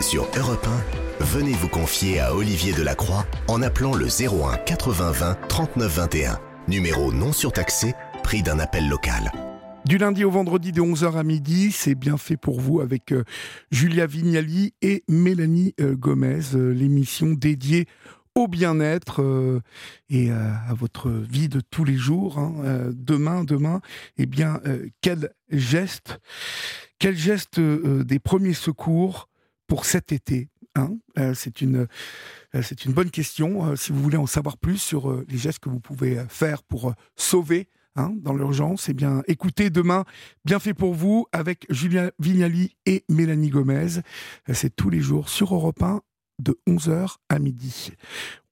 Sur 0.00 0.28
Europe 0.36 0.68
1, 1.20 1.24
venez 1.24 1.52
vous 1.52 1.68
confier 1.68 2.20
à 2.20 2.34
Olivier 2.34 2.74
Delacroix 2.74 3.26
en 3.48 3.62
appelant 3.62 3.94
le 3.94 4.06
01 4.06 4.58
80 4.58 5.10
20 5.10 5.34
39 5.48 5.96
21. 5.96 6.38
Numéro 6.68 7.12
non 7.12 7.32
surtaxé, 7.32 7.94
prix 8.22 8.42
d'un 8.42 8.58
appel 8.58 8.88
local. 8.88 9.32
Du 9.86 9.96
lundi 9.96 10.22
au 10.24 10.30
vendredi 10.30 10.70
de 10.70 10.82
11h 10.82 11.16
à 11.16 11.22
midi, 11.22 11.72
c'est 11.72 11.94
bien 11.94 12.18
fait 12.18 12.36
pour 12.36 12.60
vous 12.60 12.80
avec 12.80 13.10
euh, 13.12 13.24
Julia 13.70 14.06
Vignali 14.06 14.74
et 14.82 15.02
Mélanie 15.08 15.74
euh, 15.80 15.96
Gomez, 15.96 16.54
euh, 16.54 16.72
l'émission 16.72 17.32
dédiée 17.32 17.86
au 18.34 18.48
bien-être 18.48 19.62
et 20.10 20.30
à 20.30 20.74
votre 20.74 21.08
vie 21.08 21.48
de 21.48 21.62
tous 21.62 21.84
les 21.84 21.96
jours. 21.96 22.38
Hein. 22.38 22.90
demain, 22.92 23.44
demain, 23.44 23.80
eh 24.18 24.26
bien, 24.26 24.60
quel 25.00 25.30
geste, 25.48 26.18
quel 26.98 27.16
geste 27.16 27.58
des 27.58 28.18
premiers 28.18 28.52
secours 28.52 29.30
pour 29.66 29.84
cet 29.84 30.12
été 30.12 30.48
hein 30.74 30.96
C'est 31.34 31.60
une, 31.60 31.86
c'est 32.62 32.84
une 32.84 32.92
bonne 32.92 33.10
question. 33.10 33.74
si 33.76 33.92
vous 33.92 34.02
voulez 34.02 34.16
en 34.16 34.26
savoir 34.26 34.58
plus 34.58 34.78
sur 34.78 35.24
les 35.28 35.38
gestes 35.38 35.60
que 35.60 35.68
vous 35.68 35.80
pouvez 35.80 36.22
faire 36.28 36.62
pour 36.62 36.94
sauver 37.16 37.68
Hein, 37.98 38.12
dans 38.18 38.34
l'urgence, 38.34 38.90
eh 38.90 38.94
bien, 38.94 39.22
écoutez 39.26 39.70
demain, 39.70 40.04
bien 40.44 40.58
fait 40.58 40.74
pour 40.74 40.92
vous, 40.92 41.26
avec 41.32 41.64
Julien 41.70 42.10
Vignali 42.18 42.76
et 42.84 43.04
Mélanie 43.08 43.48
Gomez. 43.48 44.02
C'est 44.52 44.76
tous 44.76 44.90
les 44.90 45.00
jours 45.00 45.30
sur 45.30 45.54
Europe 45.54 45.82
1 45.82 46.02
de 46.38 46.58
11h 46.68 47.16
à 47.30 47.38
midi. 47.38 47.92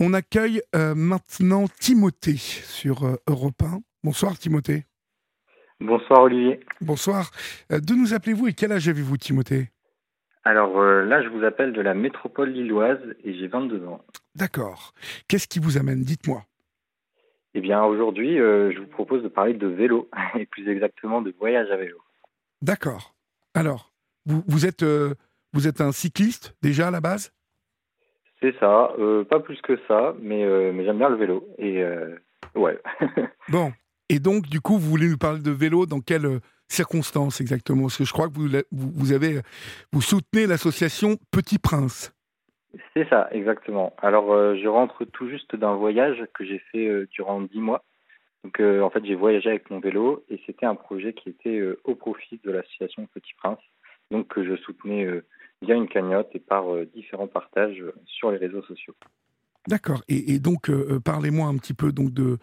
On 0.00 0.14
accueille 0.14 0.62
euh, 0.74 0.94
maintenant 0.94 1.66
Timothée 1.78 2.38
sur 2.38 3.04
euh, 3.04 3.16
Europe 3.28 3.62
1. 3.62 3.80
Bonsoir 4.02 4.38
Timothée. 4.38 4.86
Bonsoir 5.78 6.22
Olivier. 6.22 6.60
Bonsoir. 6.80 7.30
Euh, 7.70 7.80
de 7.80 7.94
nous 7.94 8.14
appelez-vous 8.14 8.48
et 8.48 8.54
quel 8.54 8.72
âge 8.72 8.88
avez-vous 8.88 9.18
Timothée? 9.18 9.73
Alors 10.44 10.80
là, 10.82 11.22
je 11.22 11.28
vous 11.28 11.44
appelle 11.44 11.72
de 11.72 11.80
la 11.80 11.94
métropole 11.94 12.50
lilloise 12.50 13.00
et 13.24 13.34
j'ai 13.34 13.48
22 13.48 13.86
ans. 13.86 14.04
D'accord. 14.34 14.92
Qu'est-ce 15.28 15.48
qui 15.48 15.58
vous 15.58 15.78
amène? 15.78 16.02
Dites-moi. 16.02 16.44
Eh 17.54 17.60
bien, 17.60 17.84
aujourd'hui, 17.84 18.40
euh, 18.40 18.72
je 18.72 18.80
vous 18.80 18.88
propose 18.88 19.22
de 19.22 19.28
parler 19.28 19.54
de 19.54 19.68
vélo, 19.68 20.10
et 20.38 20.44
plus 20.44 20.68
exactement 20.68 21.22
de 21.22 21.32
voyage 21.38 21.70
à 21.70 21.76
vélo. 21.76 21.98
D'accord. 22.62 23.14
Alors, 23.54 23.92
vous, 24.26 24.42
vous 24.48 24.66
êtes, 24.66 24.82
euh, 24.82 25.14
vous 25.52 25.68
êtes 25.68 25.80
un 25.80 25.92
cycliste 25.92 26.56
déjà 26.62 26.88
à 26.88 26.90
la 26.90 27.00
base? 27.00 27.32
C'est 28.40 28.58
ça, 28.58 28.92
euh, 28.98 29.24
pas 29.24 29.38
plus 29.38 29.60
que 29.62 29.78
ça, 29.86 30.14
mais, 30.20 30.44
mais 30.72 30.84
j'aime 30.84 30.98
bien 30.98 31.08
le 31.08 31.16
vélo. 31.16 31.48
Et 31.58 31.82
ouais. 32.54 32.78
bon, 33.48 33.72
et 34.08 34.18
donc, 34.18 34.46
du 34.46 34.60
coup, 34.60 34.76
vous 34.76 34.90
voulez 34.90 35.08
nous 35.08 35.16
parler 35.16 35.40
de 35.40 35.52
vélo? 35.52 35.86
Dans 35.86 36.00
quelles 36.00 36.40
circonstances 36.68 37.40
exactement 37.40 37.82
Parce 37.82 37.98
que 37.98 38.04
je 38.04 38.12
crois 38.12 38.28
que 38.28 38.34
vous, 38.34 38.48
vous, 38.72 39.12
avez, 39.12 39.40
vous 39.92 40.02
soutenez 40.02 40.46
l'association 40.46 41.16
Petit 41.30 41.58
Prince. 41.58 42.14
C'est 42.94 43.08
ça, 43.08 43.28
exactement. 43.30 43.94
Alors, 44.02 44.32
euh, 44.32 44.56
je 44.60 44.68
rentre 44.68 45.04
tout 45.04 45.28
juste 45.28 45.54
d'un 45.56 45.74
voyage 45.74 46.24
que 46.34 46.44
j'ai 46.44 46.58
fait 46.72 46.86
euh, 46.86 47.08
durant 47.10 47.40
dix 47.40 47.60
mois. 47.60 47.84
Donc, 48.42 48.60
euh, 48.60 48.80
en 48.82 48.90
fait, 48.90 49.04
j'ai 49.04 49.14
voyagé 49.14 49.48
avec 49.50 49.70
mon 49.70 49.80
vélo 49.80 50.24
et 50.28 50.40
c'était 50.46 50.66
un 50.66 50.74
projet 50.74 51.12
qui 51.12 51.30
était 51.30 51.62
au 51.84 51.94
profit 51.94 52.40
de 52.44 52.50
l'association 52.50 53.06
Petit 53.06 53.32
Prince, 53.38 53.60
donc 54.10 54.28
que 54.28 54.44
je 54.44 54.56
soutenais 54.56 55.08
via 55.62 55.74
une 55.74 55.88
cagnotte 55.88 56.28
et 56.34 56.40
par 56.40 56.64
différents 56.94 57.26
partages 57.26 57.82
sur 58.04 58.30
les 58.30 58.36
réseaux 58.36 58.62
sociaux. 58.64 58.94
D'accord. 59.66 60.02
Et, 60.08 60.38
donc, 60.40 60.70
parlez-moi 61.04 61.46
un 61.48 61.56
petit 61.56 61.72
peu 61.72 61.90
donc 61.90 62.12
de, 62.12 62.36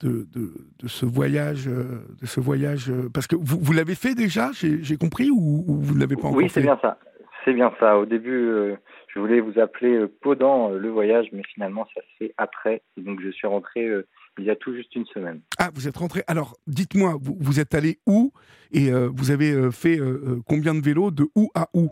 de, 0.00 0.26
de, 0.32 0.88
ce 0.88 1.06
voyage, 1.06 1.66
de 1.66 2.26
ce 2.26 2.40
voyage, 2.40 2.92
parce 3.12 3.26
que 3.26 3.36
vous, 3.36 3.58
vous 3.60 3.72
l'avez 3.72 3.94
fait 3.94 4.14
déjà, 4.14 4.50
j'ai 4.52 4.96
compris, 4.96 5.30
ou, 5.30 5.64
vous 5.66 5.94
ne 5.94 6.00
l'avez 6.00 6.16
pas 6.16 6.28
encore 6.28 6.38
fait? 6.38 6.44
Oui, 6.44 6.50
c'est 6.50 6.62
bien 6.62 6.78
ça. 6.80 6.98
C'est 7.44 7.54
bien 7.54 7.72
ça. 7.80 7.98
Au 7.98 8.06
début, 8.06 8.76
je 9.18 9.20
voulais 9.20 9.40
vous 9.40 9.58
appeler 9.58 9.94
euh, 9.94 10.12
pendant 10.20 10.70
euh, 10.70 10.78
le 10.78 10.90
voyage, 10.90 11.26
mais 11.32 11.42
finalement, 11.54 11.86
ça 11.94 12.00
se 12.02 12.16
fait 12.18 12.34
après. 12.36 12.82
Et 12.96 13.00
donc, 13.00 13.20
je 13.20 13.30
suis 13.30 13.46
rentré 13.46 13.84
euh, 13.84 14.06
il 14.38 14.44
y 14.44 14.50
a 14.50 14.56
tout 14.56 14.72
juste 14.72 14.94
une 14.94 15.06
semaine. 15.06 15.40
Ah, 15.58 15.70
vous 15.74 15.88
êtes 15.88 15.96
rentré. 15.96 16.22
Alors, 16.28 16.56
dites-moi, 16.68 17.16
vous, 17.20 17.36
vous, 17.40 17.58
êtes 17.58 17.74
allé 17.74 17.98
où? 18.06 18.32
Et 18.70 18.92
vous 18.92 19.32
avez 19.32 19.72
fait 19.72 19.98
combien 20.46 20.76
de 20.76 20.80
vélos 20.80 21.10
de 21.10 21.26
où 21.34 21.48
à 21.56 21.66
où? 21.74 21.90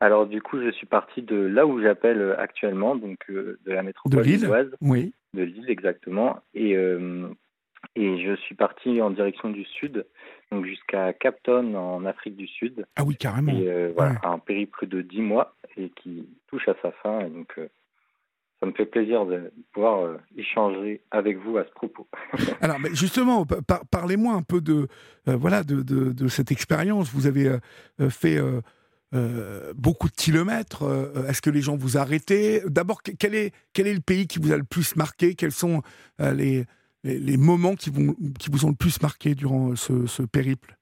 Alors, 0.00 0.26
du 0.26 0.42
coup, 0.42 0.60
je 0.60 0.70
suis 0.72 0.86
parti 0.86 1.22
de 1.22 1.36
là 1.36 1.66
où 1.66 1.80
j'appelle 1.80 2.36
actuellement, 2.38 2.94
donc 2.94 3.16
de 3.30 3.58
la 3.64 3.82
métropole 3.82 4.18
de 4.18 4.22
Lille. 4.22 4.50
Oui. 4.82 5.14
De 5.34 5.42
Lille, 5.42 5.70
exactement. 5.70 6.40
Et 6.54 6.76
et 7.96 8.22
je 8.22 8.36
suis 8.36 8.54
parti 8.54 9.00
en 9.00 9.10
direction 9.10 9.50
du 9.50 9.64
sud, 9.64 10.06
donc 10.52 10.64
jusqu'à 10.64 11.12
Capton 11.12 11.74
en 11.74 12.04
Afrique 12.04 12.36
du 12.36 12.46
Sud. 12.46 12.86
Ah 12.96 13.04
oui, 13.04 13.16
carrément. 13.16 13.52
Et 13.52 13.68
euh, 13.68 13.92
voilà, 13.96 14.20
un 14.22 14.38
périple 14.38 14.86
de 14.86 15.02
10 15.02 15.20
mois 15.20 15.56
et 15.76 15.90
qui 15.90 16.28
touche 16.48 16.68
à 16.68 16.74
sa 16.82 16.92
fin. 16.92 17.20
Et 17.20 17.30
donc, 17.30 17.52
euh, 17.58 17.68
ça 18.60 18.66
me 18.66 18.72
fait 18.72 18.86
plaisir 18.86 19.26
de 19.26 19.52
pouvoir 19.72 20.04
euh, 20.04 20.18
échanger 20.36 21.00
avec 21.10 21.38
vous 21.38 21.56
à 21.56 21.64
ce 21.64 21.70
propos. 21.70 22.06
Alors, 22.60 22.78
mais 22.78 22.90
justement, 22.94 23.44
parlez-moi 23.90 24.34
un 24.34 24.42
peu 24.42 24.60
de, 24.60 24.86
voilà, 25.26 25.64
de, 25.64 25.82
de, 25.82 26.12
de, 26.12 26.28
cette 26.28 26.52
expérience. 26.52 27.12
Vous 27.12 27.26
avez 27.26 27.58
fait 28.10 28.38
beaucoup 29.74 30.08
de 30.08 30.14
kilomètres. 30.14 30.82
Est-ce 31.28 31.42
que 31.42 31.50
les 31.50 31.62
gens 31.62 31.76
vous 31.76 31.96
arrêtaient? 31.96 32.62
D'abord, 32.66 33.02
quel 33.02 33.34
est, 33.34 33.52
quel 33.72 33.86
est 33.86 33.94
le 33.94 34.00
pays 34.00 34.26
qui 34.26 34.38
vous 34.38 34.52
a 34.52 34.56
le 34.56 34.64
plus 34.64 34.96
marqué? 34.96 35.34
Quels 35.34 35.52
sont 35.52 35.82
les 36.18 36.64
les, 37.04 37.36
moments 37.36 37.74
qui, 37.74 37.90
vont, 37.90 38.14
qui 38.38 38.50
vous 38.50 38.64
ont 38.64 38.70
le 38.70 38.74
plus 38.74 39.00
marqué 39.02 39.34
durant 39.34 39.74
ce, 39.76 40.22
périple? 40.26 40.76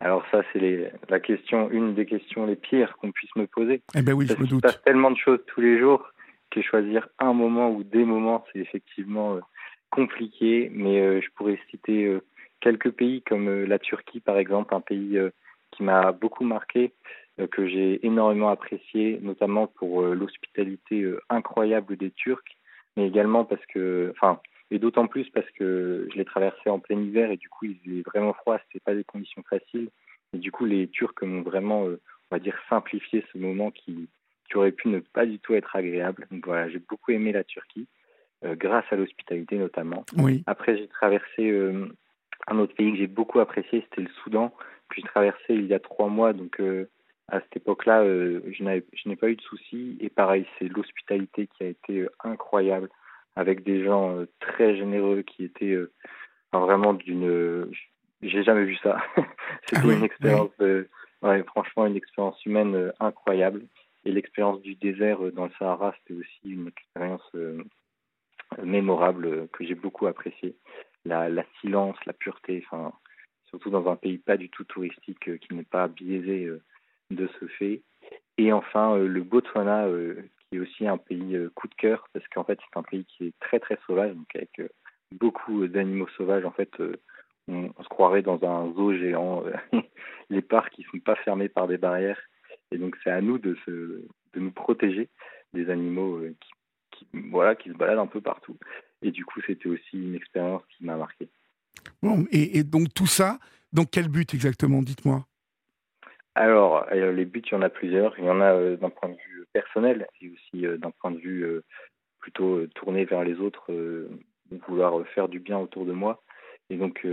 Alors 0.00 0.24
ça, 0.30 0.42
c'est 0.52 0.92
la 1.08 1.20
question, 1.20 1.70
une 1.70 1.94
des 1.94 2.04
questions 2.04 2.46
les 2.46 2.56
pires 2.56 2.96
qu'on 2.98 3.10
puisse 3.10 3.34
me 3.36 3.46
poser. 3.46 3.82
Eh 3.94 4.02
ben 4.02 4.12
oui, 4.12 4.26
je 4.26 4.34
me 4.34 4.46
doute. 4.46 4.62
Il 4.64 4.70
se 4.70 4.74
passe 4.74 4.82
tellement 4.82 5.10
de 5.10 5.16
choses 5.16 5.38
tous 5.46 5.60
les 5.60 5.78
jours 5.78 6.06
que 6.50 6.60
choisir 6.60 7.08
un 7.18 7.32
moment 7.32 7.70
ou 7.70 7.82
des 7.84 8.04
moments, 8.04 8.44
c'est 8.52 8.58
effectivement 8.58 9.36
euh, 9.36 9.40
compliqué. 9.90 10.70
Mais 10.74 11.00
euh, 11.00 11.20
je 11.22 11.28
pourrais 11.34 11.58
citer 11.70 12.04
euh, 12.04 12.20
quelques 12.60 12.90
pays 12.90 13.22
comme 13.22 13.64
la 13.64 13.78
Turquie, 13.78 14.20
par 14.20 14.36
exemple, 14.36 14.74
un 14.74 14.80
pays 14.80 15.18
qui 15.70 15.82
m'a 15.82 16.12
beaucoup 16.12 16.44
marqué, 16.44 16.92
que 17.50 17.66
j'ai 17.66 18.04
énormément 18.06 18.48
apprécié, 18.48 19.18
notamment 19.22 19.66
pour 19.66 20.02
l'hospitalité 20.02 21.04
incroyable 21.28 21.96
des 21.96 22.10
Turcs, 22.10 22.56
mais 22.96 23.08
également 23.08 23.44
parce 23.44 23.64
que, 23.66 24.12
enfin, 24.12 24.40
et 24.70 24.78
d'autant 24.78 25.06
plus 25.06 25.28
parce 25.30 25.48
que 25.52 26.08
je 26.10 26.16
l'ai 26.16 26.24
traversé 26.24 26.70
en 26.70 26.78
plein 26.78 27.00
hiver 27.00 27.30
et 27.30 27.36
du 27.36 27.48
coup 27.48 27.66
il 27.66 27.78
faisait 27.78 28.02
vraiment 28.02 28.32
froid, 28.32 28.58
c'était 28.66 28.82
pas 28.84 28.94
des 28.94 29.04
conditions 29.04 29.42
faciles. 29.48 29.88
Et 30.32 30.38
du 30.38 30.50
coup 30.50 30.64
les 30.64 30.88
Turcs 30.88 31.14
m'ont 31.22 31.42
vraiment, 31.42 31.86
euh, 31.86 32.00
on 32.30 32.36
va 32.36 32.40
dire, 32.40 32.58
simplifié 32.68 33.24
ce 33.32 33.38
moment 33.38 33.70
qui, 33.70 34.08
qui 34.48 34.56
aurait 34.56 34.72
pu 34.72 34.88
ne 34.88 34.98
pas 34.98 35.26
du 35.26 35.38
tout 35.38 35.54
être 35.54 35.76
agréable. 35.76 36.26
Donc 36.30 36.46
voilà, 36.46 36.68
j'ai 36.68 36.80
beaucoup 36.80 37.12
aimé 37.12 37.32
la 37.32 37.44
Turquie, 37.44 37.86
euh, 38.44 38.56
grâce 38.56 38.86
à 38.90 38.96
l'hospitalité 38.96 39.58
notamment. 39.58 40.04
Oui. 40.16 40.42
Après 40.46 40.76
j'ai 40.76 40.88
traversé 40.88 41.50
euh, 41.50 41.88
un 42.48 42.58
autre 42.58 42.74
pays 42.74 42.92
que 42.92 42.98
j'ai 42.98 43.06
beaucoup 43.06 43.40
apprécié, 43.40 43.82
c'était 43.82 44.02
le 44.02 44.10
Soudan, 44.22 44.48
que 44.88 44.96
j'ai 44.96 45.02
traversé 45.02 45.50
il 45.50 45.66
y 45.66 45.74
a 45.74 45.78
trois 45.78 46.08
mois, 46.08 46.32
donc 46.32 46.60
à 47.28 47.40
cette 47.40 47.56
époque-là, 47.56 48.04
je 48.04 48.62
n'ai 49.08 49.16
pas 49.16 49.30
eu 49.30 49.36
de 49.36 49.42
soucis. 49.42 49.96
Et 50.00 50.10
pareil, 50.10 50.46
c'est 50.58 50.68
l'hospitalité 50.68 51.46
qui 51.46 51.64
a 51.64 51.68
été 51.68 52.06
incroyable 52.22 52.90
avec 53.36 53.64
des 53.64 53.84
gens 53.84 54.16
euh, 54.16 54.26
très 54.40 54.76
généreux 54.76 55.22
qui 55.22 55.44
étaient 55.44 55.72
euh, 55.72 55.92
vraiment 56.52 56.94
d'une. 56.94 57.70
J'ai 58.22 58.42
jamais 58.42 58.64
vu 58.64 58.76
ça. 58.76 59.02
C'était 59.66 59.82
ah 59.84 59.92
une 59.92 60.04
expérience, 60.04 60.50
ouais, 60.58 61.42
franchement, 61.44 61.86
une 61.86 61.96
expérience 61.96 62.44
humaine 62.46 62.74
euh, 62.74 62.92
incroyable. 63.00 63.62
Et 64.04 64.12
l'expérience 64.12 64.60
du 64.60 64.74
désert 64.74 65.18
dans 65.32 65.46
le 65.46 65.50
Sahara, 65.58 65.94
c'était 65.98 66.20
aussi 66.20 66.50
une 66.50 66.68
expérience 66.68 67.32
mémorable 68.62 69.48
que 69.48 69.64
j'ai 69.64 69.74
beaucoup 69.74 70.06
appréciée. 70.06 70.54
La, 71.06 71.30
la, 71.30 71.42
silence, 71.60 71.96
la 72.04 72.12
pureté, 72.12 72.62
enfin, 72.66 72.92
surtout 73.48 73.70
dans 73.70 73.90
un 73.90 73.96
pays 73.96 74.18
pas 74.18 74.36
du 74.36 74.50
tout 74.50 74.64
touristique 74.64 75.38
qui 75.38 75.54
n'est 75.54 75.62
pas 75.62 75.88
biaisé 75.88 76.50
de 77.10 77.28
ce 77.40 77.46
fait. 77.46 77.82
Et 78.36 78.52
enfin, 78.52 78.96
le 78.96 79.22
Botswana, 79.22 79.86
aussi 80.60 80.86
un 80.86 80.98
pays 80.98 81.36
euh, 81.36 81.50
coup 81.54 81.68
de 81.68 81.74
cœur 81.74 82.08
parce 82.12 82.26
qu'en 82.28 82.44
fait 82.44 82.58
c'est 82.60 82.78
un 82.78 82.82
pays 82.82 83.04
qui 83.04 83.26
est 83.26 83.34
très 83.40 83.60
très 83.60 83.78
sauvage, 83.86 84.14
donc 84.14 84.26
avec 84.34 84.58
euh, 84.60 84.68
beaucoup 85.12 85.66
d'animaux 85.66 86.08
sauvages. 86.16 86.44
En 86.44 86.50
fait, 86.50 86.70
euh, 86.80 86.96
on, 87.48 87.70
se 87.82 87.88
croirait 87.88 88.22
dans 88.22 88.42
un 88.44 88.72
zoo 88.74 88.94
géant. 88.94 89.44
les 90.30 90.42
parcs 90.42 90.72
qui 90.72 90.84
sont 90.84 90.98
pas 90.98 91.16
fermés 91.16 91.48
par 91.48 91.68
des 91.68 91.78
barrières, 91.78 92.20
et 92.70 92.78
donc 92.78 92.96
c'est 93.02 93.10
à 93.10 93.20
nous 93.20 93.38
de, 93.38 93.56
se, 93.66 93.70
de 93.70 94.40
nous 94.40 94.52
protéger 94.52 95.08
des 95.52 95.70
animaux 95.70 96.20
qui, 96.90 97.06
voilà 97.30 97.54
qui 97.54 97.68
se 97.68 97.74
baladent 97.74 97.98
un 97.98 98.06
peu 98.06 98.20
partout. 98.20 98.56
Et 99.02 99.10
du 99.10 99.24
coup, 99.24 99.40
c'était 99.46 99.68
aussi 99.68 99.92
une 99.92 100.14
expérience 100.14 100.62
qui 100.70 100.84
m'a 100.84 100.96
marqué. 100.96 101.28
Bon, 102.02 102.24
et, 102.30 102.58
et 102.58 102.64
donc 102.64 102.94
tout 102.94 103.06
ça, 103.06 103.38
dans 103.72 103.84
quel 103.84 104.08
but 104.08 104.32
exactement 104.32 104.82
Dites-moi? 104.82 105.26
Alors, 106.34 106.86
les 106.90 107.24
buts, 107.24 107.42
il 107.46 107.52
y 107.52 107.54
en 107.54 107.62
a 107.62 107.68
plusieurs. 107.68 108.18
Il 108.18 108.24
y 108.24 108.30
en 108.30 108.40
a 108.40 108.76
d'un 108.76 108.90
point 108.90 109.08
de 109.08 109.14
vue 109.14 109.34
personnel 109.54 110.06
et 110.20 110.28
aussi 110.28 110.66
euh, 110.66 110.76
d'un 110.76 110.90
point 110.90 111.12
de 111.12 111.18
vue 111.18 111.42
euh, 111.42 111.64
plutôt 112.20 112.56
euh, 112.56 112.68
tourné 112.74 113.04
vers 113.04 113.24
les 113.24 113.38
autres, 113.38 113.72
vouloir 114.68 115.06
faire 115.08 115.28
du 115.28 115.38
bien 115.38 115.58
autour 115.58 115.86
de 115.86 115.92
moi. 115.92 116.22
Et 116.70 116.76
donc 116.76 117.06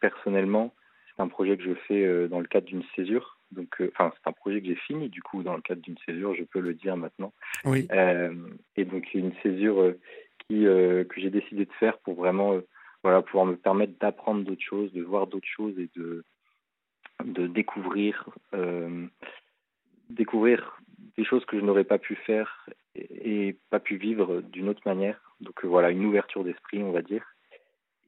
personnellement, 0.00 0.74
c'est 1.08 1.22
un 1.22 1.28
projet 1.28 1.56
que 1.56 1.64
je 1.64 1.74
fais 1.86 2.28
dans 2.28 2.40
le 2.40 2.46
cadre 2.46 2.66
d'une 2.66 2.84
césure. 2.94 3.38
Donc, 3.50 3.82
enfin, 3.92 4.12
c'est 4.14 4.28
un 4.28 4.32
projet 4.32 4.60
que 4.60 4.66
j'ai 4.66 4.76
fini 4.76 5.08
du 5.08 5.22
coup 5.22 5.42
dans 5.42 5.54
le 5.54 5.62
cadre 5.62 5.80
d'une 5.80 5.96
césure, 6.04 6.34
je 6.34 6.44
peux 6.44 6.60
le 6.60 6.74
dire 6.74 6.96
maintenant. 6.96 7.32
Oui. 7.64 7.88
et 8.76 8.84
donc 8.84 9.14
une 9.14 9.32
césure 9.42 9.94
qui 10.40 10.64
que 10.64 11.14
j'ai 11.16 11.30
décidé 11.30 11.64
de 11.64 11.72
faire 11.80 11.96
pour 11.98 12.14
vraiment 12.14 12.60
voilà 13.02 13.22
pouvoir 13.22 13.46
me 13.46 13.56
permettre 13.56 13.94
d'apprendre 13.98 14.44
d'autres 14.44 14.62
choses, 14.62 14.92
de 14.92 15.02
voir 15.02 15.26
d'autres 15.26 15.48
choses 15.48 15.78
et 15.78 15.88
de 15.96 16.24
de 17.24 17.46
découvrir 17.46 18.28
découvrir 20.12 20.78
des 21.16 21.24
choses 21.24 21.44
que 21.44 21.58
je 21.58 21.64
n'aurais 21.64 21.84
pas 21.84 21.98
pu 21.98 22.14
faire 22.14 22.68
et, 22.94 23.56
pas 23.70 23.80
pu 23.80 23.96
vivre 23.96 24.40
d'une 24.40 24.68
autre 24.68 24.82
manière. 24.84 25.20
Donc 25.40 25.64
voilà, 25.64 25.90
une 25.90 26.04
ouverture 26.04 26.44
d'esprit, 26.44 26.82
on 26.82 26.92
va 26.92 27.02
dire. 27.02 27.24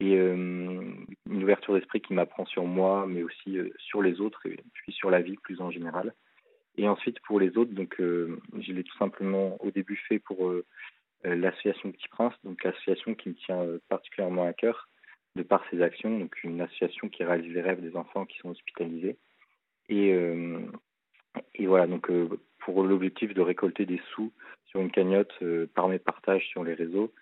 Et 0.00 0.16
euh, 0.16 0.82
une 1.31 1.43
ouverture 1.43 1.75
d'esprit 1.75 2.00
qui 2.00 2.14
m'apprend 2.14 2.44
sur 2.46 2.64
moi, 2.64 3.06
mais 3.08 3.22
aussi 3.22 3.58
euh, 3.58 3.70
sur 3.78 4.02
les 4.02 4.20
autres, 4.20 4.44
et 4.46 4.58
puis 4.72 4.93
sur 4.93 5.11
la 5.11 5.22
vie 5.22 5.37
plus 5.37 5.61
en 5.61 5.70
général. 5.70 6.12
Et 6.76 6.88
ensuite, 6.88 7.20
pour 7.20 7.38
les 7.38 7.56
autres, 7.56 7.72
donc 7.72 8.00
euh, 8.00 8.40
je 8.58 8.72
l'ai 8.72 8.82
tout 8.82 8.96
simplement 8.99 9.56
au 9.64 9.70
début 9.70 9.96
fait 10.08 10.19
pour 10.19 10.52
l'association 11.22 11.90
Petit 11.93 12.08
Prince, 12.08 12.34
donc 12.43 12.62
l'association 12.64 13.14
qui 13.14 13.31
me 13.31 13.34
tient 13.34 13.64
particulièrement 13.88 14.44
à 14.44 14.52
cœur 14.52 14.88
de 15.37 15.43
par 15.43 15.65
ses 15.71 15.83
actions, 15.83 16.19
donc 16.19 16.43
une 16.45 16.61
association 16.61 17.09
qui 17.09 17.25
réalise 17.25 17.53
les 17.53 17.61
rêves 17.61 17.81
des 17.81 17.97
enfants 17.97 18.25
qui 18.25 18.39
sont 18.39 18.51
hospitalisés. 18.51 19.17
Et, 19.89 20.15
et 21.55 21.67
voilà, 21.67 21.87
donc 21.87 22.11
euh, 22.11 22.29
pour 22.61 22.83
l'objectif 22.83 23.35
de 23.35 23.41
récolter 23.41 23.87
des 23.87 24.01
sous 24.13 24.33
sur 24.67 24.81
une 24.81 24.91
cagnotte 24.91 25.35
euh, 25.43 25.67
par 25.75 25.89
mes 25.89 25.99
partages 25.99 26.47
sur 26.49 26.65
les 26.65 26.75
réseaux. 26.75 27.13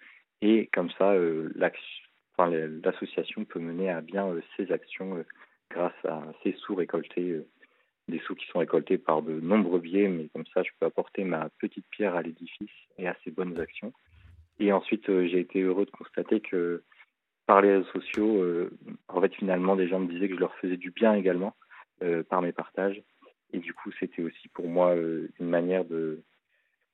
Et 0.41 0.69
comme 0.73 0.91
ça, 0.93 1.13
euh, 1.13 1.53
l'association 2.85 3.45
peut 3.45 3.61
mener 3.61 3.91
à 3.91 4.01
bien 4.01 4.35
ses 4.57 4.73
actions 4.73 5.25
grâce 5.71 6.05
à 6.05 6.23
ces 6.43 6.53
sous 6.53 6.75
récoltés, 6.75 7.41
des 8.09 8.19
sous 8.21 8.35
qui 8.35 8.47
sont 8.47 8.59
récoltés 8.59 8.99
par 8.99 9.23
de 9.23 9.41
nombreux 9.41 9.79
biais, 9.79 10.09
mais 10.09 10.29
comme 10.35 10.47
ça, 10.53 10.63
je 10.63 10.71
peux 10.79 10.87
apporter 10.87 11.25
ma 11.25 11.49
petite 11.61 11.87
pierre 11.91 12.17
à 12.17 12.23
l'édifice 12.23 12.71
et 12.99 13.07
à 13.07 13.17
ces 13.23 13.31
bonnes 13.31 13.59
actions. 13.61 13.93
Et 14.59 14.73
ensuite, 14.73 15.07
j'ai 15.07 15.39
été 15.39 15.63
heureux 15.63 15.87
de 15.87 15.91
constater 15.91 16.41
que 16.41 16.83
par 17.47 17.61
les 17.61 17.77
réseaux 17.77 17.91
sociaux, 17.93 18.45
en 19.09 19.21
fait, 19.21 19.35
finalement, 19.35 19.77
des 19.77 19.89
gens 19.89 20.01
me 20.01 20.07
disaient 20.07 20.29
que 20.29 20.35
je 20.35 20.41
leur 20.41 20.55
faisais 20.57 20.77
du 20.77 20.91
bien 20.91 21.15
également 21.15 21.55
par 22.29 22.43
mes 22.43 22.53
partages. 22.53 23.03
Et 23.53 23.59
du 23.59 23.75
coup, 23.75 23.91
c'était 24.01 24.23
aussi 24.23 24.49
pour 24.49 24.69
moi 24.69 24.95
euh, 24.95 25.29
une 25.39 25.49
manière 25.49 25.85
de, 25.85 26.23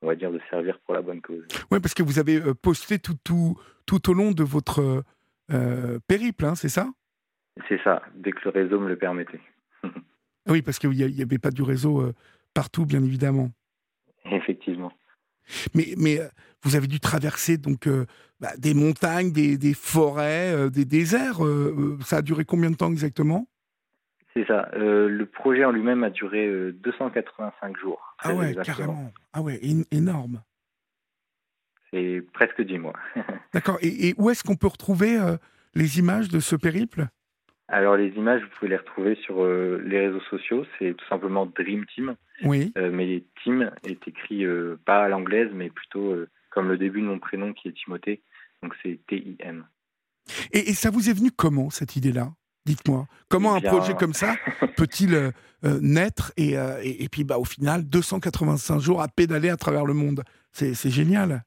on 0.03 0.09
va 0.09 0.17
dire, 0.17 0.33
de 0.33 0.41
servir 0.51 0.79
pour 0.81 0.95
la 0.95 1.03
bonne 1.03 1.21
cause. 1.21 1.47
Oui, 1.71 1.81
parce 1.81 1.95
que 1.95 2.03
vous 2.03 2.19
avez 2.19 2.41
euh, 2.41 2.55
posté 2.55 2.99
tout, 2.99 3.17
tout, 3.25 3.57
tout 3.87 4.11
au 4.11 4.15
long 4.15 4.33
de 4.33 4.43
votre 4.43 5.05
euh, 5.53 5.99
périple, 6.09 6.45
hein, 6.45 6.55
c'est 6.55 6.69
ça? 6.69 6.89
C'est 7.69 7.81
ça, 7.83 8.03
dès 8.15 8.33
que 8.33 8.41
le 8.45 8.51
réseau 8.51 8.81
me 8.81 8.89
le 8.89 8.97
permettait. 8.97 9.41
oui, 10.49 10.63
parce 10.63 10.79
qu'il 10.79 10.91
n'y 10.91 11.23
avait 11.23 11.39
pas 11.39 11.51
du 11.51 11.63
réseau 11.63 12.13
partout, 12.55 12.87
bien 12.87 13.03
évidemment. 13.03 13.51
Effectivement. 14.27 14.93
Mais, 15.75 15.95
mais 15.97 16.21
vous 16.63 16.77
avez 16.77 16.87
dû 16.87 17.01
traverser 17.01 17.57
donc 17.57 17.89
bah, 18.41 18.51
des 18.59 18.75
montagnes, 18.75 19.33
des, 19.33 19.57
des 19.59 19.75
forêts, 19.75 20.71
des 20.71 20.85
déserts. 20.85 21.39
ça 22.05 22.19
a 22.19 22.23
duré 22.23 22.45
combien 22.45 22.71
de 22.71 22.77
temps 22.77 22.91
exactement? 22.91 23.47
C'est 24.39 24.47
ça. 24.47 24.69
Euh, 24.75 25.09
le 25.09 25.27
projet 25.27 25.65
en 25.65 25.73
lui-même 25.73 26.05
a 26.05 26.11
duré 26.11 26.49
285 26.73 27.77
euh, 27.77 27.81
jours. 27.81 28.15
Ah 28.21 28.35
ouais, 28.35 28.55
carrément. 28.63 29.11
Ah 29.33 29.43
ouais, 29.43 29.59
énorme. 29.91 30.43
C'est 31.91 32.23
presque 32.33 32.63
10 32.63 32.79
mois. 32.79 32.93
D'accord. 33.55 33.79
Et, 33.83 34.15
où 34.17 34.31
est-ce 34.31 34.45
qu'on 34.45 34.57
peut 34.57 34.69
retrouver 34.69 35.19
euh, 35.19 35.37
les 35.75 35.99
images 35.99 36.29
de 36.29 36.39
ce 36.39 36.55
périple? 36.55 37.07
Alors 37.67 37.97
les 37.97 38.09
images, 38.11 38.43
vous 38.43 38.49
pouvez 38.59 38.71
les 38.71 38.77
retrouver 38.77 39.15
sur 39.17 39.45
les 39.45 40.07
réseaux 40.07 40.23
sociaux. 40.31 40.65
C'est 40.79 40.95
tout 40.95 41.07
simplement 41.07 41.45
Dream 41.45 41.85
Team. 41.87 42.15
Oui. 42.45 42.73
mais 42.77 43.25
Team 43.43 43.71
est 43.85 44.07
écrit 44.07 44.45
pas 44.85 45.05
à 45.05 45.09
l'anglaise, 45.09 45.51
mais 45.53 45.71
plutôt 45.71 46.15
comme 46.51 46.69
le 46.69 46.79
début 46.79 47.01
de 47.01 47.07
mon 47.07 47.19
prénom 47.19 47.53
qui 47.53 47.69
est 47.69 47.73
Timothée. 47.73 48.23
Donc 48.63 48.75
c'est 48.83 48.99
T-I-M. 49.07 49.67
et 50.53 50.73
ça 50.75 50.91
vous 50.91 51.09
est 51.09 51.13
venu 51.13 51.31
comment 51.31 51.71
cette 51.71 51.97
idée-là? 51.97 52.33
Dites-moi, 52.69 53.07
comment 53.31 53.55
un 53.55 53.63
projet 53.63 53.95
comme 53.95 54.13
ça 54.13 54.35
peut-il 54.77 55.15
euh, 55.15 55.31
euh, 55.65 55.79
naître 55.81 56.33
euh, 56.39 56.79
et, 56.83 57.03
et, 57.03 57.09
puis 57.09 57.25
bah, 57.25 57.39
au 57.39 57.47
final, 57.47 57.83
285 57.89 58.79
jours 58.79 59.01
à 59.01 59.09
pédaler 59.09 59.49
à 59.49 59.57
travers 59.57 59.87
le 59.87 59.95
monde? 59.95 60.23
C'est 60.53 60.91
génial. 60.91 61.45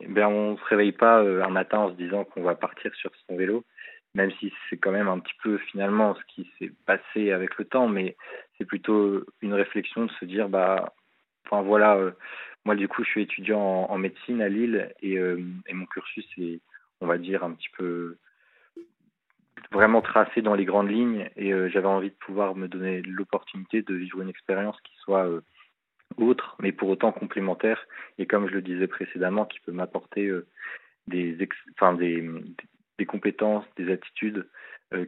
Eh 0.00 0.06
ben, 0.06 0.28
on 0.28 0.52
ne 0.52 0.56
se 0.58 0.64
réveille 0.66 0.92
pas 0.92 1.18
un 1.18 1.50
matin 1.50 1.78
en 1.78 1.90
se 1.90 1.96
disant 1.96 2.22
qu'on 2.24 2.44
va 2.44 2.54
partir 2.54 2.94
sur 2.94 3.10
son 3.26 3.36
vélo, 3.36 3.64
même 4.14 4.30
si 4.38 4.52
c'est 4.70 4.76
quand 4.76 4.92
même 4.92 5.08
un 5.08 5.18
petit 5.18 5.34
peu 5.42 5.58
finalement 5.58 6.14
ce 6.14 6.34
qui 6.34 6.48
s'est 6.56 6.72
passé 6.86 7.32
avec 7.32 7.58
le 7.58 7.64
temps, 7.64 7.88
mais 7.88 8.16
plutôt 8.64 9.24
une 9.40 9.54
réflexion 9.54 10.06
de 10.06 10.10
se 10.12 10.24
dire, 10.24 10.48
bah, 10.48 10.94
enfin 11.46 11.62
voilà, 11.62 11.98
moi 12.64 12.74
du 12.74 12.88
coup 12.88 13.04
je 13.04 13.10
suis 13.10 13.22
étudiant 13.22 13.60
en, 13.60 13.98
médecine 13.98 14.42
à 14.42 14.48
Lille 14.48 14.92
et, 15.00 15.14
et 15.14 15.74
mon 15.74 15.86
cursus 15.86 16.26
est, 16.38 16.60
on 17.00 17.06
va 17.06 17.18
dire, 17.18 17.44
un 17.44 17.52
petit 17.52 17.70
peu 17.76 18.16
vraiment 19.72 20.02
tracé 20.02 20.42
dans 20.42 20.54
les 20.54 20.64
grandes 20.64 20.90
lignes 20.90 21.28
et 21.36 21.52
euh, 21.52 21.68
j'avais 21.68 21.86
envie 21.86 22.10
de 22.10 22.14
pouvoir 22.14 22.54
me 22.54 22.68
donner 22.68 23.02
l'opportunité 23.02 23.82
de 23.82 23.94
vivre 23.94 24.20
une 24.20 24.28
expérience 24.28 24.80
qui 24.82 24.94
soit 24.98 25.26
euh, 25.26 25.40
autre, 26.16 26.56
mais 26.60 26.72
pour 26.72 26.88
autant 26.88 27.12
complémentaire 27.12 27.86
et 28.18 28.26
comme 28.26 28.48
je 28.48 28.54
le 28.54 28.62
disais 28.62 28.86
précédemment, 28.86 29.46
qui 29.46 29.60
peut 29.60 29.72
m'apporter 29.72 30.26
euh, 30.26 30.46
des, 31.06 31.32
des, 31.32 31.48
des 32.98 33.06
compétences, 33.06 33.64
des 33.76 33.90
attitudes 33.92 34.46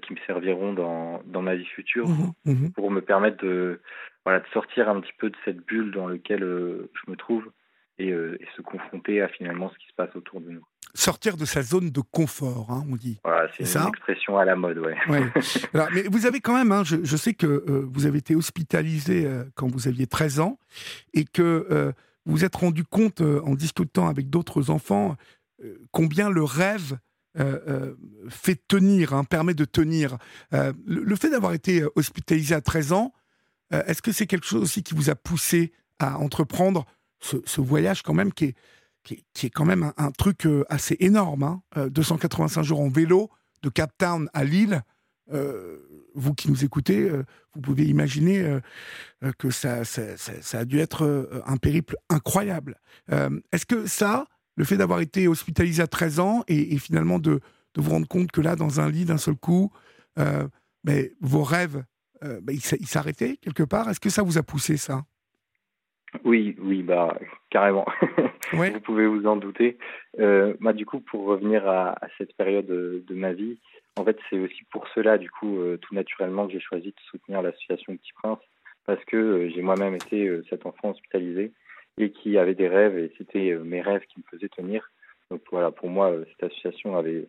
qui 0.03 0.13
me 0.13 0.19
serviront 0.27 0.73
dans, 0.73 1.23
dans 1.27 1.43
ma 1.43 1.55
vie 1.55 1.67
future 1.67 2.09
mmh 2.09 2.33
mmh 2.45 2.71
pour 2.71 2.91
me 2.91 3.01
permettre 3.01 3.45
de, 3.45 3.81
voilà, 4.25 4.41
de 4.41 4.47
sortir 4.53 4.89
un 4.89 5.01
petit 5.01 5.13
peu 5.19 5.31
de 5.31 5.37
cette 5.45 5.65
bulle 5.67 5.93
dans 5.93 6.09
laquelle 6.09 6.41
je 6.41 7.11
me 7.11 7.17
trouve 7.17 7.51
et, 7.99 8.09
et 8.09 8.47
se 8.57 8.63
confronter 8.63 9.21
à 9.21 9.29
finalement 9.29 9.71
ce 9.71 9.79
qui 9.79 9.87
se 9.87 9.95
passe 9.95 10.15
autour 10.17 10.41
de 10.41 10.51
nous 10.51 10.65
sortir 10.95 11.37
de 11.37 11.45
sa 11.45 11.63
zone 11.63 11.91
de 11.91 12.01
confort, 12.01 12.71
hein, 12.71 12.85
on 12.91 12.97
dit. 12.97 13.19
Voilà, 13.25 13.51
c'est 13.57 13.77
une 13.77 13.89
expression 13.89 14.39
à 14.39 14.45
la 14.45 14.57
mode, 14.57 14.79
ouais. 14.79 14.97
mais 15.93 16.05
vous 16.11 16.27
avez 16.27 16.41
quand 16.41 16.55
même, 16.55 16.73
hein, 16.73 16.83
je, 16.85 17.17
sais 17.17 17.35
que 17.35 17.47
euh, 17.47 17.87
vous 17.93 18.07
avez 18.07 18.19
été 18.19 18.35
hospitalisé 18.35 19.27
euh, 19.27 19.45
quand 19.55 19.71
vous 19.71 19.89
aviez 19.89 20.07
13 20.07 20.41
ans 20.41 20.59
et 21.13 21.25
que 21.25 21.67
euh, 21.71 21.93
vous 22.27 22.35
vous 22.35 22.45
êtes 22.45 22.57
rendu 22.57 22.85
compte 22.85 23.21
en 23.21 23.55
discutant 23.55 24.09
avec 24.09 24.31
d'autres 24.31 24.71
enfants 24.71 25.17
combien 25.93 26.31
le 26.31 26.43
rêve 26.43 26.97
fait 28.29 28.61
tenir, 28.69 29.13
hein, 29.15 29.25
permet 29.25 29.55
de 29.55 29.65
tenir. 29.65 30.19
Le, 30.53 31.17
fait 31.17 31.31
d'avoir 31.31 31.53
été 31.53 31.85
hospitalisé 31.97 32.55
à 32.55 32.61
13 32.61 32.93
ans, 32.93 33.13
est-ce 33.71 34.03
que 34.03 34.13
c'est 34.13 34.27
quelque 34.27 34.47
chose 34.47 34.63
aussi 34.63 34.83
qui 34.83 34.95
vous 34.95 35.11
a 35.11 35.15
poussé 35.15 35.73
à 35.99 36.19
entreprendre 36.19 36.85
ce, 37.21 37.61
voyage 37.61 38.03
quand 38.03 38.15
même 38.15 38.33
qui 38.33 38.47
est 38.47 38.55
qui, 39.05 39.47
est 39.47 39.51
quand 39.51 39.65
même 39.65 39.93
un, 39.97 40.11
truc 40.11 40.47
euh, 40.47 40.65
assez 40.69 40.97
énorme. 41.01 41.61
285 41.77 42.59
hein. 42.59 42.63
euh, 42.63 42.65
jours 42.65 42.81
en 42.81 42.89
vélo 42.89 43.31
de 43.63 43.69
Cap 43.69 43.93
Town 43.99 44.29
à 44.33 44.45
Lille. 44.45 44.83
Euh, 45.33 45.79
vous 46.15 46.35
qui 46.35 46.51
nous 46.51 46.65
écoutez, 46.65 47.11
vous 47.55 47.61
pouvez 47.61 47.85
imaginer 47.87 48.61
que 49.39 49.51
ça, 49.51 49.83
a 50.53 50.65
dû 50.65 50.79
être 50.79 51.43
un 51.45 51.57
périple 51.57 51.97
incroyable. 52.09 52.79
Est-ce 53.11 53.67
que 53.67 53.87
ça, 53.87 54.27
le 54.57 54.65
fait 54.65 54.77
d'avoir 54.77 55.01
été 55.01 55.29
hospitalisé 55.29 55.83
à 55.83 55.87
13 55.87 56.21
ans 56.21 56.45
et, 56.49 56.79
finalement 56.79 57.19
de, 57.19 57.41
de, 57.75 57.81
vous 57.81 57.91
rendre 57.91 58.09
compte 58.09 58.31
que 58.31 58.41
là, 58.41 58.57
dans 58.57 58.81
un 58.81 58.91
lit 58.91 59.05
d'un 59.05 59.19
seul 59.19 59.37
coup, 59.37 59.73
mais 60.85 61.13
vos 61.21 61.43
rêves, 61.43 61.85
ils 62.49 62.61
s'arrêtaient 62.61 63.37
quelque 63.39 63.63
part, 63.63 63.89
est-ce 63.91 64.01
que 64.01 64.11
ça 64.11 64.23
vous 64.23 64.39
a 64.39 64.43
poussé 64.43 64.77
ça? 64.77 65.03
Oui, 66.23 66.55
oui, 66.61 66.83
bah 66.83 67.19
carrément. 67.51 67.87
vous 68.53 68.81
pouvez 68.81 69.07
vous 69.07 69.27
en 69.27 69.37
douter. 69.37 69.79
Euh, 70.21 70.55
bah, 70.61 70.73
du 70.73 70.87
coup, 70.87 71.01
pour 71.01 71.25
revenir 71.25 71.67
à, 71.67 71.91
à 71.93 72.09
cette 72.19 72.37
période 72.37 72.67
de, 72.67 73.03
de, 73.07 73.15
ma 73.15 73.33
vie, 73.33 73.59
en 73.97 74.05
fait, 74.05 74.17
c'est 74.31 74.39
aussi 74.39 74.63
pour 74.71 74.87
cela, 74.95 75.19
du 75.19 75.31
coup, 75.31 75.59
euh, 75.59 75.77
tout 75.79 75.95
naturellement, 75.95 76.47
que 76.47 76.53
j'ai 76.53 76.61
choisi 76.61 76.89
de 76.89 77.01
soutenir 77.11 77.43
l'association 77.43 77.97
Petit 77.97 78.13
Prince, 78.23 78.39
parce 78.87 79.05
que 79.07 79.17
euh, 79.17 79.51
j'ai 79.55 79.63
moi-même 79.63 79.95
été 79.95 80.27
euh, 80.27 80.45
cet 80.51 80.67
enfant 80.67 80.91
hospitalisé 80.91 81.53
et 81.99 82.11
qui 82.11 82.39
avait 82.39 82.55
des 82.55 82.69
rêves, 82.69 82.99
et 82.99 83.13
c'était 83.19 83.55
mes 83.57 83.81
rêves 83.81 84.05
qui 84.07 84.19
me 84.21 84.25
faisaient 84.31 84.49
tenir. 84.49 84.91
Donc 85.31 85.43
voilà, 85.51 85.71
pour 85.71 85.89
moi, 85.89 86.13
cette 86.31 86.51
association 86.51 86.97
avait, 86.97 87.29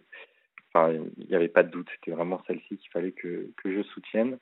enfin, 0.73 0.93
il 1.17 1.27
n'y 1.27 1.35
avait 1.35 1.47
pas 1.47 1.63
de 1.63 1.69
doute, 1.69 1.87
c'était 1.95 2.15
vraiment 2.15 2.41
celle-ci 2.47 2.77
qu'il 2.77 2.91
fallait 2.91 3.11
que, 3.11 3.49
que 3.57 3.73
je 3.73 3.83
soutienne. 3.83 4.37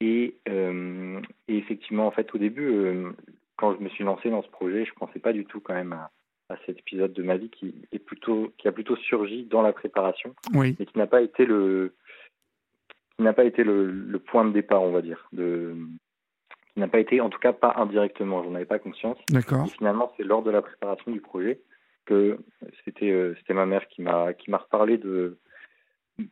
Et, 0.00 0.34
euh, 0.48 1.20
et, 1.46 1.58
effectivement, 1.58 2.06
en 2.06 2.10
fait, 2.10 2.34
au 2.34 2.38
début, 2.38 3.06
quand 3.56 3.76
je 3.76 3.80
me 3.80 3.88
suis 3.88 4.02
lancé 4.02 4.30
dans 4.30 4.42
ce 4.42 4.48
projet, 4.48 4.84
je 4.84 4.92
pensais 4.94 5.20
pas 5.20 5.32
du 5.32 5.44
tout 5.44 5.60
quand 5.60 5.74
même 5.74 5.92
à, 5.92 6.10
cet 6.66 6.80
épisode 6.80 7.14
de 7.14 7.22
ma 7.22 7.38
vie 7.38 7.48
qui 7.48 7.74
est 7.92 7.98
plutôt 7.98 8.52
qui 8.58 8.68
a 8.68 8.72
plutôt 8.72 8.96
surgi 8.96 9.44
dans 9.44 9.62
la 9.62 9.72
préparation 9.72 10.34
oui. 10.52 10.76
et 10.78 10.84
qui 10.84 10.98
n'a 10.98 11.06
pas 11.06 11.22
été 11.22 11.46
le 11.46 11.94
qui 13.16 13.22
n'a 13.22 13.32
pas 13.32 13.44
été 13.44 13.64
le, 13.64 13.90
le, 13.90 14.18
point 14.18 14.44
de 14.44 14.52
départ, 14.52 14.82
on 14.82 14.90
va 14.90 15.00
dire, 15.00 15.26
de 15.32 15.74
qui 16.72 16.80
n'a 16.80 16.88
pas 16.88 17.00
été 17.00 17.20
en 17.20 17.28
tout 17.28 17.38
cas 17.38 17.52
pas 17.52 17.74
indirectement, 17.76 18.42
j'en 18.42 18.54
avais 18.54 18.64
pas 18.64 18.78
conscience. 18.78 19.18
D'accord. 19.28 19.68
Finalement, 19.70 20.12
c'est 20.16 20.24
lors 20.24 20.42
de 20.42 20.50
la 20.50 20.62
préparation 20.62 21.10
du 21.10 21.20
projet 21.20 21.60
que 22.04 22.38
c'était 22.84 23.10
euh, 23.10 23.34
c'était 23.38 23.54
ma 23.54 23.66
mère 23.66 23.86
qui 23.88 24.02
m'a 24.02 24.32
qui 24.32 24.50
m'a 24.50 24.58
reparlé 24.58 24.98
de 24.98 25.38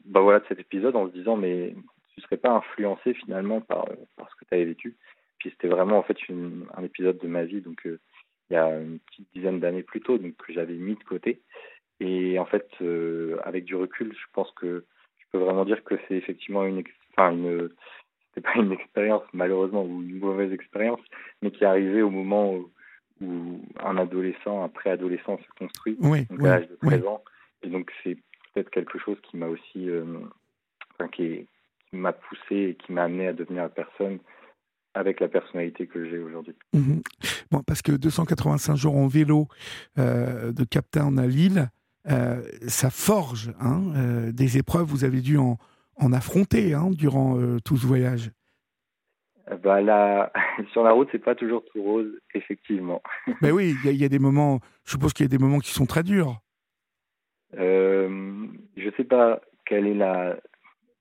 bah 0.05 0.21
voilà 0.21 0.41
de 0.41 0.47
cet 0.49 0.59
épisode 0.59 0.97
en 0.97 1.07
se 1.09 1.13
disant 1.13 1.37
mais 1.37 1.75
tu 2.15 2.21
serais 2.23 2.37
pas 2.37 2.51
influencé 2.51 3.15
finalement 3.15 3.61
par, 3.61 3.87
par 4.17 4.29
ce 4.31 4.37
que 4.37 4.45
tu 4.45 4.55
avais 4.55 4.65
vécu. 4.65 4.97
Puis 5.39 5.51
c'était 5.51 5.69
vraiment 5.69 5.99
en 5.99 6.03
fait 6.03 6.19
un 6.29 6.85
épisode 6.85 7.19
de 7.19 7.29
ma 7.29 7.45
vie, 7.45 7.61
donc 7.61 7.83
il 7.85 8.55
y 8.55 8.57
a 8.57 8.79
une 8.79 8.99
petite 8.99 9.29
dizaine 9.33 9.61
d'années 9.61 9.83
plus 9.83 10.01
tôt, 10.01 10.19
donc 10.19 10.37
que 10.37 10.53
j'avais 10.53 10.75
mis 10.75 10.97
de 10.97 11.05
côté. 11.05 11.41
Et 12.01 12.39
en 12.39 12.45
fait, 12.45 12.69
avec 13.43 13.65
du 13.65 13.75
recul, 13.75 14.13
je 14.13 14.27
pense 14.35 14.51
que 14.53 14.85
je 15.19 15.25
peux 15.33 15.39
vraiment 15.39 15.65
dire 15.65 15.83
que 15.85 15.95
c'est 16.09 16.17
effectivement 16.17 16.65
une, 16.65 16.83
enfin 17.17 17.33
une, 17.33 17.71
c'est 18.35 18.41
pas 18.41 18.55
une 18.57 18.73
expérience 18.73 19.23
malheureusement 19.33 19.85
ou 19.85 20.03
une 20.03 20.19
mauvaise 20.19 20.53
expérience, 20.53 21.01
mais 21.43 21.51
qui 21.51 21.65
est 21.65 21.67
arrivée 21.67 22.03
au 22.03 22.11
moment 22.11 22.55
où, 22.55 22.71
un 23.85 23.99
adolescent, 23.99 24.65
un 24.65 24.69
préadolescent 24.71 25.37
se 25.37 25.59
construit, 25.59 25.95
oui, 26.01 26.25
donc 26.31 26.41
à 26.41 26.61
l'âge 26.61 26.69
de 26.69 26.77
13 26.77 27.07
ans. 27.07 27.23
Et 27.63 27.69
donc 27.69 27.91
c'est 28.03 28.17
peut-être 28.55 28.71
quelque 28.71 28.99
chose 28.99 29.19
qui 29.31 29.37
m'a 29.37 29.47
aussi, 29.47 29.91
euh, 29.91 30.05
enfin, 30.95 31.09
qui, 31.09 31.47
m'a 31.93 32.13
poussé 32.13 32.55
et 32.55 32.75
qui 32.77 32.93
m'a 32.93 33.03
amené 33.03 33.27
à 33.27 33.33
devenir 33.33 33.65
la 33.65 33.69
personne 33.69 34.21
avec 34.95 35.19
la 35.19 35.27
personnalité 35.27 35.89
que 35.89 36.09
j'ai 36.09 36.19
aujourd'hui. 36.19 36.55
Mhm. 36.73 37.03
Bon, 37.51 37.63
parce 37.65 37.83
que 37.83 37.91
285 37.93 38.77
jours 38.77 38.97
en 38.97 39.09
vélo 39.09 39.49
euh, 39.99 40.53
de 40.53 40.65
Cap 40.65 40.89
Town 40.91 41.19
à 41.19 41.27
Lille, 41.27 41.69
euh, 42.09 42.43
ça 42.69 42.91
forge 42.91 43.53
hein, 43.61 44.31
des 44.33 44.57
épreuves. 44.57 44.87
Vous 44.87 45.05
avez 45.05 45.21
dû 45.21 45.37
en, 45.37 45.59
en 46.01 46.13
affronter 46.13 46.75
hein, 46.75 46.91
durant 46.91 47.39
tout 47.65 47.77
ce 47.77 47.87
voyage? 47.87 48.31
Bah 49.63 49.81
là, 49.81 50.33
sur 50.73 50.83
la 50.83 50.93
route, 50.93 51.09
c'est 51.13 51.19
pas 51.23 51.35
toujours 51.35 51.65
tout 51.73 51.83
rose, 51.83 52.13
effectivement. 52.35 53.03
Mais 53.43 53.51
oui, 53.51 53.75
il 53.85 53.97
y, 53.97 54.05
a 54.05 54.09
des 54.09 54.19
moments. 54.19 54.61
Je 54.85 54.93
suppose 54.93 55.13
qu'il 55.13 55.25
y 55.25 55.29
a 55.29 55.37
des 55.37 55.39
moments 55.39 55.59
qui 55.59 55.73
sont 55.73 55.87
très 55.87 56.03
durs. 56.03 56.41
Euh, 57.59 58.47
je 58.77 58.91
sais 58.97 59.05
pas 59.05 59.41
quelle 59.67 59.87
est 59.87 59.95
la 59.95 60.37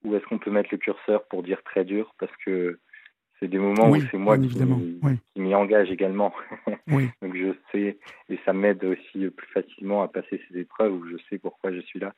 où 0.03 0.15
est-ce 0.15 0.25
qu'on 0.25 0.39
peut 0.39 0.51
mettre 0.51 0.69
le 0.71 0.77
curseur 0.77 1.27
pour 1.27 1.43
dire 1.43 1.61
très 1.63 1.83
dur 1.83 2.15
parce 2.19 2.31
que 2.45 2.79
c'est 3.39 3.49
des 3.49 3.59
moments 3.59 3.89
où 3.89 4.01
c'est 4.09 4.17
moi 4.17 4.37
qui, 4.37 4.47
m'y 5.35 5.53
engage 5.53 5.91
également. 5.91 6.33
Oui. 6.87 7.09
Donc 7.21 7.35
je 7.35 7.53
sais 7.71 7.99
et 8.29 8.39
ça 8.45 8.53
m'aide 8.53 8.83
aussi 8.83 9.29
plus 9.29 9.47
facilement 9.53 10.01
à 10.01 10.07
passer 10.07 10.41
ces 10.47 10.59
épreuves 10.59 10.93
où 10.93 11.07
je 11.07 11.17
sais 11.29 11.37
pourquoi 11.37 11.71
je 11.71 11.81
suis 11.81 11.99
là. 11.99 12.15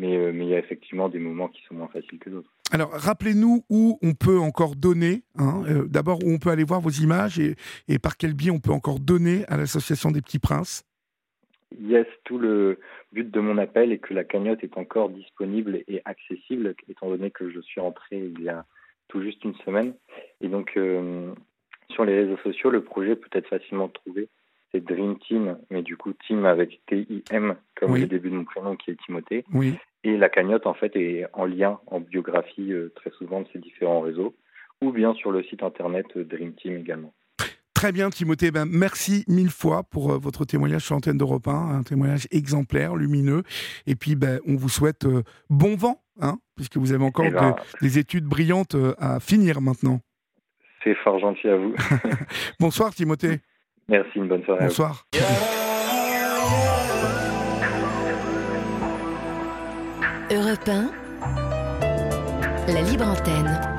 Mais, 0.00 0.16
euh, 0.16 0.32
mais 0.32 0.46
il 0.46 0.48
y 0.48 0.54
a 0.54 0.58
effectivement 0.58 1.10
des 1.10 1.18
moments 1.18 1.48
qui 1.48 1.62
sont 1.68 1.74
moins 1.74 1.88
faciles 1.88 2.18
que 2.18 2.30
d'autres. 2.30 2.50
Alors, 2.72 2.90
rappelez-nous 2.92 3.64
où 3.68 3.98
on 4.00 4.14
peut 4.14 4.38
encore 4.38 4.74
donner. 4.74 5.24
Hein, 5.36 5.62
euh, 5.68 5.86
d'abord, 5.86 6.24
où 6.24 6.30
on 6.30 6.38
peut 6.38 6.48
aller 6.48 6.64
voir 6.64 6.80
vos 6.80 6.90
images 6.90 7.38
et, 7.38 7.54
et 7.86 7.98
par 7.98 8.16
quel 8.16 8.32
biais 8.32 8.50
on 8.50 8.60
peut 8.60 8.72
encore 8.72 8.98
donner 8.98 9.44
à 9.48 9.58
l'Association 9.58 10.10
des 10.10 10.22
Petits 10.22 10.38
Princes? 10.38 10.86
Yes, 11.78 12.06
tout 12.24 12.38
le 12.38 12.78
but 13.12 13.30
de 13.30 13.40
mon 13.40 13.58
appel 13.58 13.92
est 13.92 13.98
que 13.98 14.14
la 14.14 14.24
cagnotte 14.24 14.64
est 14.64 14.78
encore 14.78 15.10
disponible 15.10 15.84
et 15.86 16.00
accessible, 16.06 16.74
étant 16.88 17.10
donné 17.10 17.30
que 17.30 17.50
je 17.50 17.60
suis 17.60 17.80
rentré 17.82 18.18
il 18.18 18.42
y 18.42 18.48
a 18.48 18.64
tout 19.08 19.20
juste 19.22 19.44
une 19.44 19.54
semaine. 19.66 19.92
Et 20.40 20.48
donc, 20.48 20.72
euh, 20.78 21.32
sur 21.90 22.06
les 22.06 22.14
réseaux 22.14 22.38
sociaux, 22.38 22.70
le 22.70 22.82
projet 22.82 23.16
peut 23.16 23.28
être 23.32 23.48
facilement 23.48 23.88
trouvé. 23.88 24.28
C'est 24.72 24.82
Dream 24.82 25.18
Team, 25.18 25.58
mais 25.68 25.82
du 25.82 25.96
coup, 25.98 26.14
Team 26.26 26.46
avec 26.46 26.80
T-I-M, 26.86 27.56
comme 27.74 27.96
le 27.96 28.06
début 28.06 28.30
de 28.30 28.36
mon 28.36 28.44
prénom 28.44 28.76
qui 28.76 28.92
est 28.92 29.00
Timothée. 29.04 29.44
Oui. 29.52 29.74
Et 30.04 30.16
la 30.16 30.28
cagnotte, 30.28 30.66
en 30.66 30.74
fait, 30.74 30.96
est 30.96 31.26
en 31.32 31.44
lien, 31.44 31.78
en 31.86 32.00
biographie 32.00 32.72
euh, 32.72 32.92
très 32.96 33.10
souvent 33.10 33.42
de 33.42 33.46
ces 33.52 33.58
différents 33.58 34.00
réseaux, 34.00 34.34
ou 34.80 34.92
bien 34.92 35.12
sur 35.14 35.30
le 35.30 35.42
site 35.44 35.62
internet 35.62 36.06
euh, 36.16 36.24
Dream 36.24 36.54
Team 36.54 36.76
également. 36.78 37.12
Très 37.74 37.92
bien, 37.92 38.10
Timothée. 38.10 38.50
Ben, 38.50 38.66
merci 38.66 39.24
mille 39.28 39.50
fois 39.50 39.82
pour 39.82 40.12
euh, 40.12 40.18
votre 40.18 40.44
témoignage 40.44 40.82
sur 40.82 40.94
l'antenne 40.94 41.18
d'Europe 41.18 41.48
1, 41.48 41.52
un 41.52 41.82
témoignage 41.82 42.26
exemplaire, 42.30 42.96
lumineux. 42.96 43.42
Et 43.86 43.94
puis, 43.94 44.16
ben, 44.16 44.40
on 44.46 44.56
vous 44.56 44.70
souhaite 44.70 45.06
bon 45.50 45.76
vent, 45.76 46.02
hein, 46.20 46.38
puisque 46.56 46.78
vous 46.78 46.92
avez 46.92 47.04
encore 47.04 47.26
eh 47.28 47.30
ben, 47.30 47.56
des 47.82 47.98
études 47.98 48.24
brillantes 48.24 48.76
à 48.98 49.20
finir 49.20 49.60
maintenant. 49.60 50.00
C'est 50.82 50.94
fort 50.96 51.18
gentil 51.18 51.48
à 51.48 51.56
vous. 51.56 51.74
Bonsoir, 52.60 52.94
Timothée. 52.94 53.40
Merci, 53.88 54.12
une 54.16 54.28
bonne 54.28 54.44
soirée. 54.44 54.64
Bonsoir. 54.64 55.04
Europe 60.30 60.68
1, 60.68 60.92
la 62.68 62.80
libre 62.82 63.04
antenne. 63.04 63.69